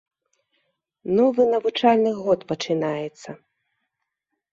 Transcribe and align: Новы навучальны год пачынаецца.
Новы 1.19 1.41
навучальны 1.53 2.13
год 2.21 2.39
пачынаецца. 2.53 3.29